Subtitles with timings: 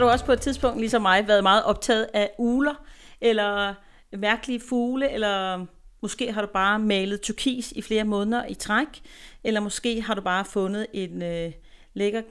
[0.00, 2.74] Har du også på et tidspunkt, ligesom mig, været meget optaget af uler,
[3.20, 3.74] eller
[4.12, 5.66] mærkelige fugle, eller
[6.02, 9.00] måske har du bare malet turkis i flere måneder i træk,
[9.44, 11.52] eller måske har du bare fundet en øh,
[11.94, 12.22] lækker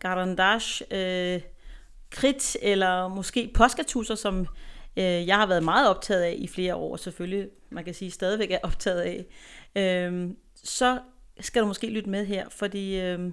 [0.00, 1.40] garandage øh,
[2.10, 4.40] krit, eller måske påskatusser, som
[4.96, 8.50] øh, jeg har været meget optaget af i flere år, selvfølgelig, man kan sige, stadigvæk
[8.50, 9.26] er optaget af,
[9.76, 10.30] øh,
[10.64, 10.98] så
[11.40, 13.32] skal du måske lytte med her, fordi øh,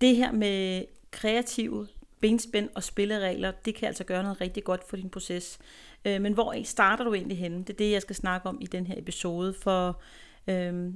[0.00, 1.86] det her med kreative
[2.20, 5.58] benspænd og spilleregler, det kan altså gøre noget rigtig godt for din proces.
[6.04, 7.58] Øh, men hvor starter du egentlig henne?
[7.58, 10.00] Det er det, jeg skal snakke om i den her episode, for
[10.48, 10.92] øh,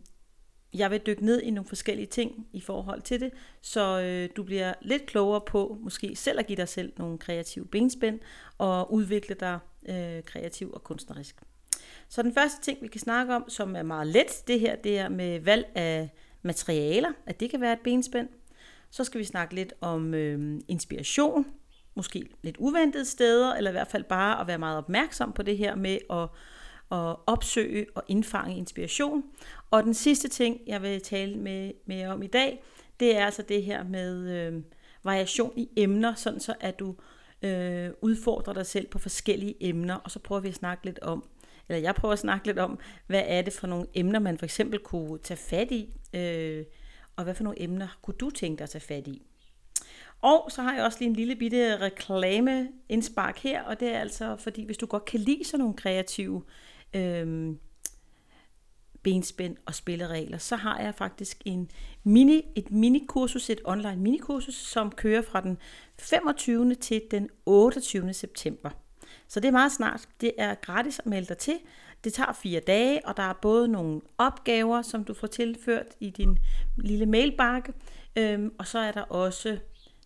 [0.74, 4.42] jeg vil dykke ned i nogle forskellige ting i forhold til det, så øh, du
[4.42, 8.20] bliver lidt klogere på måske selv at give dig selv nogle kreative benspænd
[8.58, 11.36] og udvikle dig øh, kreativ og kunstnerisk.
[12.08, 14.98] Så den første ting, vi kan snakke om, som er meget let, det her, det
[14.98, 16.10] er med valg af
[16.42, 18.28] materialer, at det kan være et benspænd.
[18.92, 21.46] Så skal vi snakke lidt om øh, inspiration,
[21.94, 25.58] måske lidt uventede steder, eller i hvert fald bare at være meget opmærksom på det
[25.58, 26.22] her med at,
[26.98, 29.24] at opsøge og indfange inspiration.
[29.70, 32.62] Og den sidste ting, jeg vil tale med, med jer om i dag,
[33.00, 34.62] det er altså det her med øh,
[35.04, 36.94] variation i emner, sådan så at du
[37.42, 41.24] øh, udfordrer dig selv på forskellige emner, og så prøver vi at snakke lidt om,
[41.68, 44.44] eller jeg prøver at snakke lidt om, hvad er det for nogle emner, man for
[44.44, 46.64] eksempel kunne tage fat i, øh,
[47.16, 49.22] og hvad for nogle emner kunne du tænke dig at tage fat i?
[50.22, 54.00] Og så har jeg også lige en lille bitte reklame indspark her, og det er
[54.00, 56.42] altså, fordi hvis du godt kan lide sådan nogle kreative
[56.94, 57.58] øhm,
[59.02, 61.70] benspænd og spilleregler, så har jeg faktisk en
[62.04, 65.58] mini, et minikursus, et online minikursus, som kører fra den
[65.98, 66.74] 25.
[66.74, 68.12] til den 28.
[68.12, 68.70] september.
[69.28, 70.08] Så det er meget snart.
[70.20, 71.58] Det er gratis at melde dig til.
[72.04, 76.10] Det tager fire dage, og der er både nogle opgaver, som du får tilført i
[76.10, 76.38] din
[76.76, 77.72] lille mailbakke,
[78.16, 79.58] øhm, og så er der også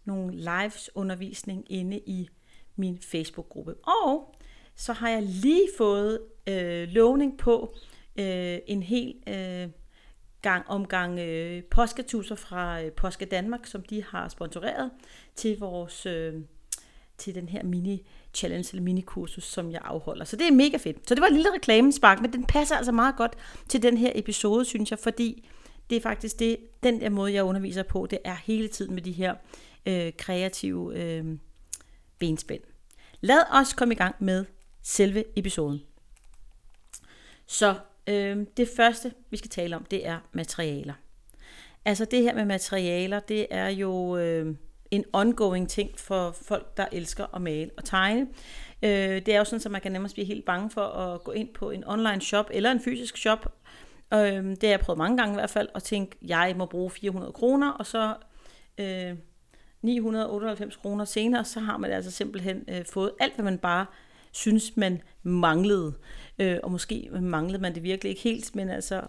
[0.04, 2.28] nogle lives undervisning inde i
[2.76, 3.74] min Facebook-gruppe.
[3.74, 4.34] Og
[4.74, 7.74] så har jeg lige fået øh, lovning på
[8.18, 9.68] øh, en hel øh,
[10.42, 14.90] gang omgang øh, påsketusser fra øh, Påske Danmark, som de har sponsoreret
[15.34, 16.34] til vores øh,
[17.18, 20.24] til den her mini challenge eller mini-kursus, som jeg afholder.
[20.24, 21.08] Så det er mega fedt.
[21.08, 23.36] Så det var en lille reklamespark, men den passer altså meget godt
[23.68, 25.48] til den her episode, synes jeg, fordi
[25.90, 29.02] det er faktisk det, den der måde, jeg underviser på, det er hele tiden med
[29.02, 29.34] de her
[29.86, 31.24] øh, kreative øh,
[32.18, 32.62] benspænd.
[33.20, 34.44] Lad os komme i gang med
[34.82, 35.80] selve episoden.
[37.46, 37.74] Så
[38.06, 40.94] øh, det første, vi skal tale om, det er materialer.
[41.84, 44.16] Altså det her med materialer, det er jo...
[44.16, 44.56] Øh,
[44.90, 48.26] en ongoing ting for folk, der elsker at male og tegne.
[48.82, 48.90] Øh,
[49.26, 51.54] det er jo sådan, at man kan nemmest blive helt bange for at gå ind
[51.54, 53.54] på en online shop eller en fysisk shop.
[54.14, 56.90] Øh, det har jeg prøvet mange gange i hvert fald, og tænke, jeg må bruge
[56.90, 58.14] 400 kroner, og så
[58.78, 59.14] øh,
[59.82, 63.86] 998 kroner senere, så har man altså simpelthen øh, fået alt, hvad man bare
[64.32, 65.94] synes, man manglede.
[66.38, 69.02] Øh, og måske manglede man det virkelig ikke helt, men altså,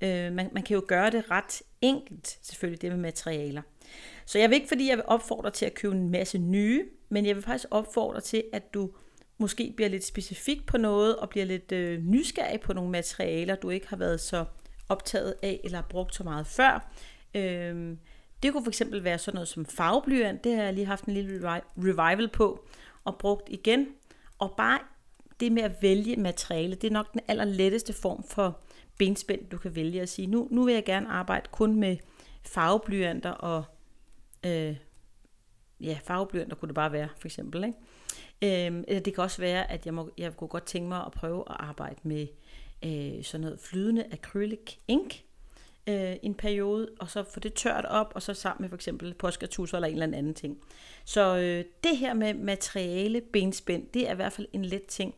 [0.00, 3.62] øh, man, man kan jo gøre det ret enkelt, selvfølgelig det med materialer.
[4.26, 7.26] Så jeg vil ikke, fordi jeg vil opfordre til at købe en masse nye, men
[7.26, 8.90] jeg vil faktisk opfordre til, at du
[9.38, 13.70] måske bliver lidt specifik på noget, og bliver lidt øh, nysgerrig på nogle materialer, du
[13.70, 14.44] ikke har været så
[14.88, 16.90] optaget af, eller har brugt så meget før.
[17.34, 17.98] Øhm,
[18.42, 21.60] det kunne fx være sådan noget som farveblyant, det har jeg lige haft en lille
[21.76, 22.66] revival på,
[23.04, 23.88] og brugt igen.
[24.38, 24.78] Og bare
[25.40, 28.60] det med at vælge materiale, det er nok den allerletteste form for
[28.98, 31.96] benspænd, du kan vælge at sige, nu, nu vil jeg gerne arbejde kun med
[32.42, 33.64] farveblyanter og
[34.46, 34.76] Øh,
[35.80, 37.64] ja, farveblyanter kunne det bare være, for eksempel.
[37.64, 38.66] Ikke?
[38.66, 41.12] Øh, eller det kan også være, at jeg, må, jeg kunne godt tænke mig at
[41.12, 42.26] prøve at arbejde med
[42.84, 45.22] øh, sådan noget flydende acrylic ink
[45.86, 49.14] øh, en periode, og så få det tørt op, og så sammen med for eksempel
[49.14, 50.58] påskatusser eller en eller anden ting.
[51.04, 55.14] Så øh, det her med materiale benspænd, det er i hvert fald en let ting.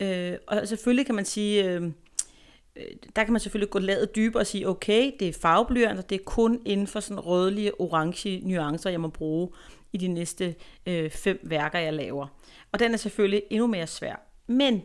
[0.00, 1.90] Øh, og selvfølgelig kan man sige, Øh,
[3.16, 6.24] der kan man selvfølgelig gå lavet dybere og sige, okay, det er farveblyanter, det er
[6.24, 9.48] kun inden for sådan rødlige, orange nuancer, jeg må bruge
[9.92, 10.54] i de næste
[10.86, 12.26] øh, fem værker, jeg laver.
[12.72, 14.16] Og den er selvfølgelig endnu mere svær.
[14.46, 14.82] Men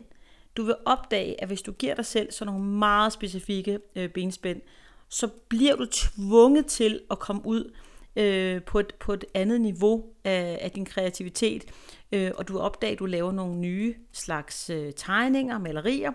[0.56, 4.60] du vil opdage, at hvis du giver dig selv sådan nogle meget specifikke øh, benspænd,
[5.08, 7.74] så bliver du tvunget til at komme ud
[8.16, 11.64] øh, på, et, på et andet niveau af, af din kreativitet,
[12.12, 16.12] øh, og du opdager, at du laver nogle nye slags øh, tegninger, malerier,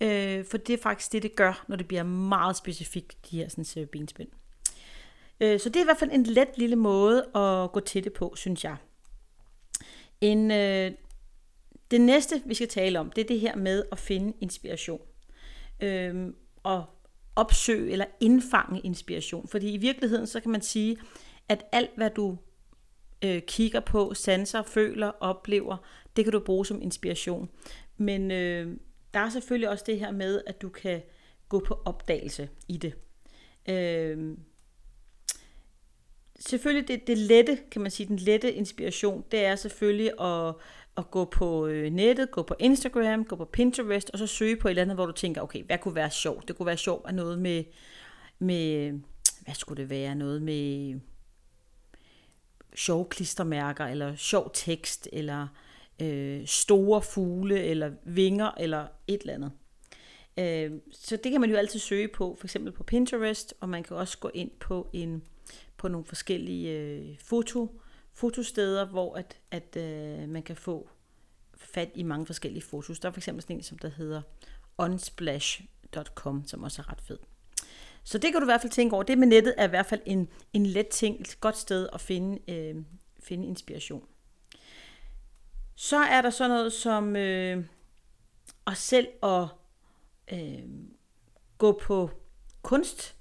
[0.00, 3.48] øh, for det er faktisk det, det gør, når det bliver meget specifikt, de her
[3.48, 4.28] sådan, øh, benspænd.
[5.40, 8.12] Øh, så det er i hvert fald en let lille måde at gå til det
[8.12, 8.76] på, synes jeg.
[10.20, 10.90] En, øh,
[11.90, 15.00] det næste, vi skal tale om, det er det her med at finde inspiration.
[15.80, 16.32] Øh,
[16.62, 16.84] og
[17.36, 19.48] opsøge eller indfange inspiration.
[19.48, 20.96] Fordi i virkeligheden, så kan man sige,
[21.48, 22.36] at alt hvad du
[23.24, 25.76] øh, kigger på, sanser, føler, oplever,
[26.16, 27.48] det kan du bruge som inspiration.
[27.96, 28.76] Men øh,
[29.14, 31.02] der er selvfølgelig også det her med, at du kan
[31.48, 32.94] gå på opdagelse i det.
[33.68, 34.36] Øh,
[36.38, 40.54] selvfølgelig det, det lette, kan man sige, den lette inspiration, det er selvfølgelig at,
[40.96, 44.68] at gå på øh, nettet, gå på Instagram, gå på Pinterest, og så søge på
[44.68, 46.48] et eller andet, hvor du tænker, okay, hvad kunne være sjovt?
[46.48, 47.64] Det kunne være sjovt at noget med,
[48.38, 48.92] med
[49.40, 51.00] hvad skulle det være, noget med
[52.76, 55.48] sjove klistermærker, eller sjov tekst, eller
[56.02, 59.52] øh, store fugle, eller vinger, eller et eller andet.
[60.38, 63.82] Øh, så det kan man jo altid søge på, for eksempel på Pinterest, og man
[63.82, 65.22] kan også gå ind på en
[65.76, 67.80] på nogle forskellige øh, foto,
[68.12, 70.88] fotosteder, hvor at, at øh, man kan få
[71.54, 73.00] fat i mange forskellige fotos.
[73.00, 74.22] Der er for eksempel sådan en, som der hedder
[74.78, 77.18] unsplash.com, som også er ret fed.
[78.06, 79.02] Så det kan du i hvert fald tænke over.
[79.02, 82.00] Det med nettet er i hvert fald en, en let ting, et godt sted at
[82.00, 82.74] finde, øh,
[83.20, 84.04] finde inspiration.
[85.74, 87.64] Så er der sådan noget som øh,
[88.66, 89.44] at selv at
[90.32, 90.62] øh,
[91.58, 92.10] gå på
[92.62, 93.16] kunst,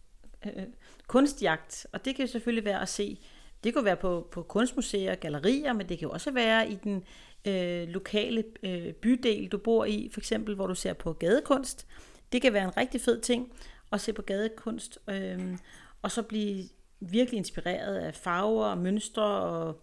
[0.46, 0.64] øh,
[1.08, 1.88] kunstjagt.
[1.94, 3.20] Og det kan jo selvfølgelig være at se,
[3.64, 7.04] det kan være på, på kunstmuseer, gallerier, men det kan jo også være i den
[7.48, 11.88] øh, lokale øh, bydel, du bor i, for eksempel, hvor du ser på gadekunst.
[12.31, 13.52] Det kan være en rigtig fed ting
[13.92, 15.58] og se på gadekunst, øh,
[16.02, 16.64] og så blive
[17.00, 19.82] virkelig inspireret af farver og mønstre og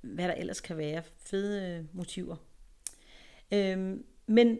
[0.00, 2.36] hvad der ellers kan være, fede øh, motiver.
[3.52, 3.96] Øh,
[4.26, 4.58] men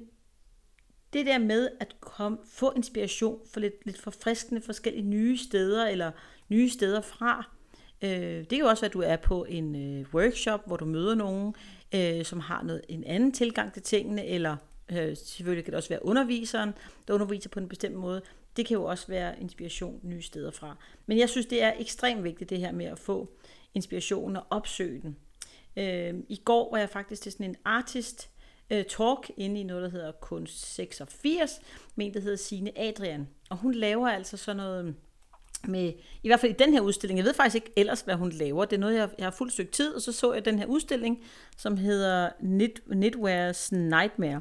[1.12, 6.11] det der med at komme, få inspiration for lidt, lidt forfriskende forskellige nye steder, eller
[6.49, 7.50] nye steder fra,
[8.03, 10.85] øh, det kan jo også være, at du er på en øh, workshop, hvor du
[10.85, 11.55] møder nogen,
[11.94, 14.56] øh, som har noget, en anden tilgang til tingene, eller
[14.93, 16.75] øh, selvfølgelig kan det også være underviseren,
[17.09, 18.23] der underviser på en bestemt måde.
[18.56, 20.76] Det kan jo også være inspiration nye steder fra.
[21.06, 23.37] Men jeg synes, det er ekstremt vigtigt det her med at få
[23.75, 25.17] inspiration og opsøge den.
[25.76, 28.31] Øh, I går var jeg faktisk til sådan en artist
[28.70, 31.61] øh, talk inde i noget, der hedder Kunst 86,
[31.94, 33.29] med en, der hedder Signe Adrian.
[33.50, 34.94] Og hun laver altså sådan noget
[35.69, 35.93] med,
[36.23, 38.64] i hvert fald i den her udstilling, jeg ved faktisk ikke ellers, hvad hun laver,
[38.64, 40.67] det er noget, jeg, jeg har fuldt stykke tid, og så så jeg den her
[40.67, 41.25] udstilling,
[41.56, 44.41] som hedder Knit, Knitwear's Nightmare.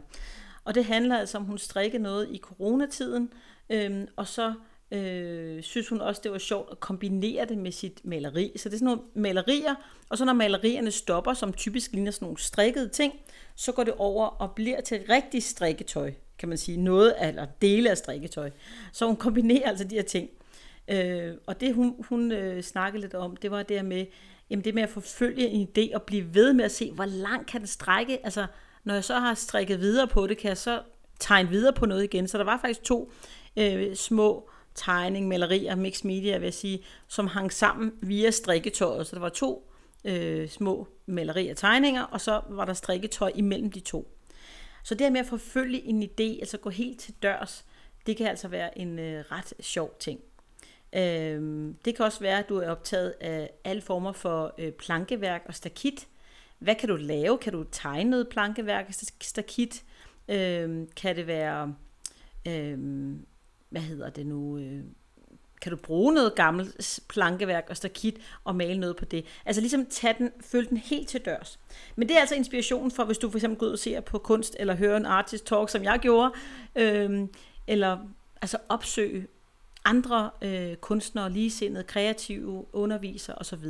[0.63, 3.33] Og det handler altså om, hun strikker noget i coronatiden,
[3.69, 4.53] øhm, og så
[4.91, 8.51] øh, synes hun også, det var sjovt at kombinere det med sit maleri.
[8.55, 9.75] Så det er sådan nogle malerier,
[10.09, 13.13] og så når malerierne stopper, som typisk ligner sådan nogle strikkede ting,
[13.55, 16.77] så går det over og bliver til rigtig strikketøj, kan man sige.
[16.77, 18.51] Noget af, eller dele af strikketøj.
[18.91, 20.29] Så hun kombinerer altså de her ting.
[20.87, 24.05] Øh, og det hun, hun øh, snakkede lidt om, det var det med,
[24.49, 27.47] jamen det med at forfølge en idé og blive ved med at se, hvor langt
[27.47, 28.25] kan den strække.
[28.25, 28.45] Altså,
[28.83, 30.81] når jeg så har strikket videre på det, kan jeg så
[31.19, 32.27] tegne videre på noget igen.
[32.27, 33.11] Så der var faktisk to
[33.57, 39.07] øh, små tegning, malerier, mix media, vil jeg sige, som hang sammen via strikketøjet.
[39.07, 39.71] Så der var to
[40.05, 44.11] øh, små malerier og tegninger, og så var der strikketøj imellem de to.
[44.83, 47.65] Så det med at forfølge en idé, altså gå helt til dørs,
[48.05, 50.19] det kan altså være en øh, ret sjov ting.
[50.95, 55.41] Øh, det kan også være, at du er optaget af alle former for øh, plankeværk
[55.45, 56.07] og stakit.
[56.59, 57.37] Hvad kan du lave?
[57.37, 59.83] Kan du tegne noget plankeværk og stakit?
[60.29, 61.75] Øh, kan det være...
[62.47, 62.77] Øh,
[63.75, 64.83] hvad hedder det nu, øh,
[65.61, 69.25] kan du bruge noget gammelt plankeværk og stakit og male noget på det.
[69.45, 71.59] Altså ligesom tage den, følge den helt til dørs.
[71.95, 74.17] Men det er altså inspirationen for, hvis du for eksempel går ud og ser på
[74.17, 76.33] kunst, eller hører en artist talk, som jeg gjorde,
[76.75, 77.27] øh,
[77.67, 77.97] eller
[78.41, 79.27] altså opsøge
[79.85, 83.65] andre øh, kunstnere, ligesindede, kreative, undervisere osv.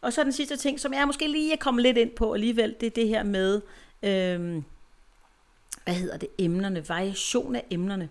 [0.00, 2.76] Og så den sidste ting, som jeg måske lige er kommet lidt ind på alligevel,
[2.80, 3.60] det er det her med,
[4.02, 4.62] øh,
[5.84, 8.08] hvad hedder det, emnerne, variation af emnerne.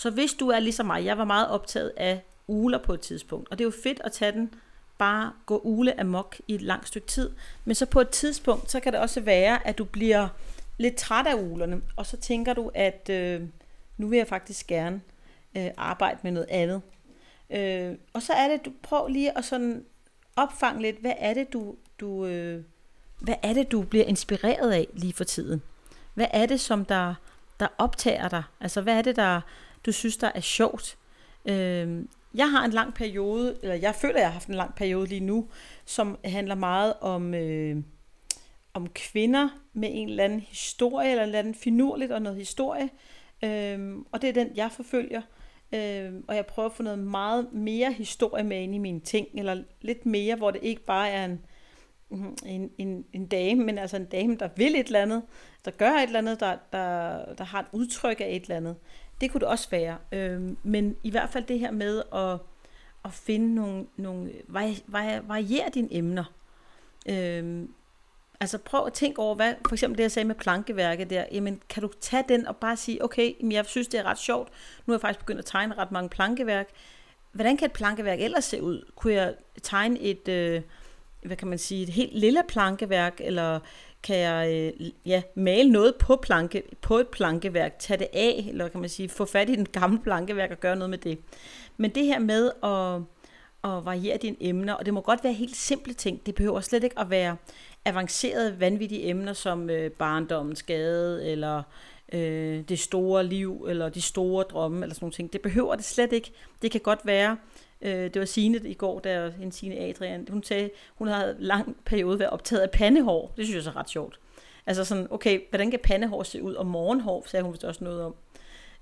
[0.00, 3.50] Så hvis du er ligesom mig, jeg var meget optaget af uler på et tidspunkt,
[3.50, 4.54] og det er jo fedt at tage den,
[4.98, 7.30] bare gå ule amok i et langt stykke tid,
[7.64, 10.28] men så på et tidspunkt, så kan det også være, at du bliver
[10.78, 13.42] lidt træt af ulerne, og så tænker du, at øh,
[13.96, 15.00] nu vil jeg faktisk gerne
[15.56, 16.82] øh, arbejde med noget andet.
[17.50, 19.84] Øh, og så er det, du prøv lige at sådan
[20.36, 22.64] opfange lidt, hvad er det, du, du, øh,
[23.18, 25.62] hvad er det, du bliver inspireret af lige for tiden?
[26.14, 27.14] Hvad er det, som der,
[27.60, 28.42] der optager dig?
[28.60, 29.40] Altså, hvad er det, der,
[29.86, 30.98] du synes, der er sjovt.
[31.44, 35.06] Øh, jeg har en lang periode, eller jeg føler, jeg har haft en lang periode
[35.06, 35.48] lige nu,
[35.84, 37.76] som handler meget om, øh,
[38.74, 42.90] om kvinder med en eller anden historie, eller en eller anden finurligt og noget historie.
[43.44, 45.22] Øh, og det er den, jeg forfølger.
[45.74, 49.28] Øh, og jeg prøver at få noget meget mere historie med ind i mine ting,
[49.34, 51.40] eller lidt mere, hvor det ikke bare er en,
[52.46, 55.22] en, en, en dame, men altså en dame, der vil et eller andet,
[55.64, 58.76] der gør et eller andet, der, der, der har et udtryk af et eller andet.
[59.20, 59.98] Det kunne det også være.
[60.12, 62.38] Øh, men i hvert fald det her med at,
[63.04, 64.82] at finde nogle, nogle vari,
[65.22, 66.24] variere dine emner.
[67.08, 67.64] Øh,
[68.40, 71.62] altså prøv at tænke over, hvad, for eksempel det jeg sagde med plankeværket der, jamen
[71.68, 74.48] kan du tage den og bare sige, okay, jamen, jeg synes det er ret sjovt,
[74.86, 76.68] nu har jeg faktisk begyndt at tegne ret mange plankeværk,
[77.32, 78.90] hvordan kan et plankeværk ellers se ud?
[78.96, 80.62] Kunne jeg tegne et, øh,
[81.22, 83.60] hvad kan man sige, et helt lille plankeværk, eller
[84.02, 88.68] kan jeg øh, ja, male noget på, planke, på et plankeværk, tage det af, eller
[88.68, 91.18] kan man sige, få fat i den gamle plankeværk og gøre noget med det.
[91.76, 93.02] Men det her med at,
[93.72, 96.84] at variere dine emner, og det må godt være helt simple ting, det behøver slet
[96.84, 97.36] ikke at være
[97.84, 101.62] avancerede, vanvittige emner som øh, barndommens skade, eller
[102.12, 105.32] øh, det store liv, eller de store drømme, eller sådan nogle ting.
[105.32, 106.32] Det behøver det slet ikke.
[106.62, 107.36] Det kan godt være,
[107.82, 111.76] øh, det var Signe i går, der en Signe Adrian, hun sagde, hun havde lang
[111.84, 113.32] periode været optaget af pandehår.
[113.36, 114.20] Det synes jeg er ret sjovt.
[114.66, 116.54] Altså sådan, okay, hvordan kan pandehår se ud?
[116.54, 118.14] Og morgenhår, sagde hun vist også noget om.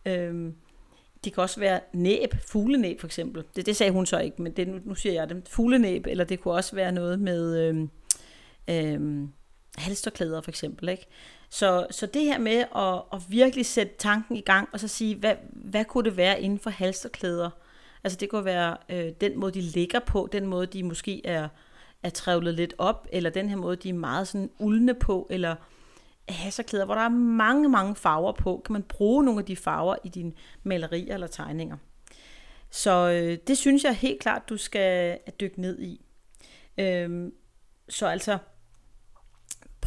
[0.06, 0.54] Øhm,
[1.24, 3.44] det kan også være næb, fuglenæb for eksempel.
[3.56, 5.42] Det, det sagde hun så ikke, men det, nu, nu siger jeg det.
[5.48, 7.68] Fuglenæb, eller det kunne også være noget med...
[7.68, 7.90] øhm,
[8.70, 9.32] øhm,
[9.78, 10.88] halsterklæder for eksempel.
[10.88, 11.06] Ikke?
[11.50, 15.16] Så, så det her med at, at virkelig sætte tanken i gang, og så sige,
[15.16, 17.50] hvad, hvad kunne det være inden for halsterklæder?
[18.04, 21.48] Altså det kunne være øh, den måde, de ligger på, den måde, de måske er,
[22.02, 25.56] er trævlet lidt op, eller den her måde, de er meget sådan uldne på, eller
[26.66, 28.62] klæder, hvor der er mange, mange farver på.
[28.64, 31.76] Kan man bruge nogle af de farver i dine malerier eller tegninger?
[32.70, 36.04] Så øh, det synes jeg helt klart, du skal dykke ned i.
[36.78, 37.32] Øhm,
[37.88, 38.38] så altså,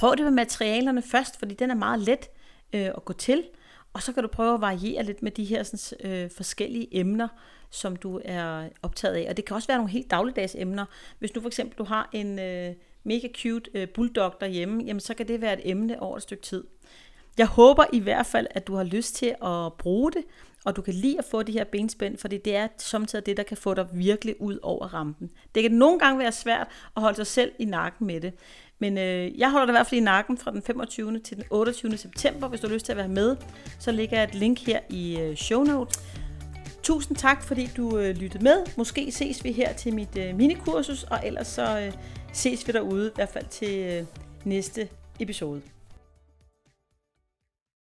[0.02, 2.30] Prøv det med materialerne først, fordi den er meget let
[2.74, 3.44] øh, at gå til.
[3.94, 7.28] Og så kan du prøve at variere lidt med de her sådan, øh, forskellige emner,
[7.70, 9.30] som du er optaget af.
[9.30, 10.86] Og det kan også være nogle helt dagligdags emner.
[11.20, 15.14] Hvis du for eksempel du har en øh, mega cute øh, bulldog derhjemme, jamen så
[15.14, 16.64] kan det være et emne over et stykke tid.
[17.38, 20.24] Jeg håber i hvert fald, at du har lyst til at bruge det,
[20.66, 23.44] og du kan lide at få de her benspænd, fordi det er samtidig det, der
[23.44, 25.32] kan få dig virkelig ud over rampen.
[25.56, 28.34] Det kan nogle gange være svært at holde sig selv i nakken med det,
[28.82, 31.20] men øh, jeg holder det i hvert fald i nakken fra den 25.
[31.20, 31.98] til den 28.
[31.98, 32.48] september.
[32.48, 33.36] Hvis du har lyst til at være med,
[33.80, 36.00] så ligger jeg et link her i øh, show notes.
[36.84, 38.66] Tusind tak, fordi du øh, lyttede med.
[38.78, 41.94] Måske ses vi her til mit øh, minikursus, og ellers så øh,
[42.34, 44.06] ses vi derude, i hvert fald til øh,
[44.46, 45.62] næste episode.